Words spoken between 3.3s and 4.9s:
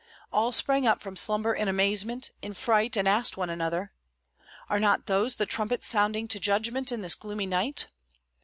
one another, "Are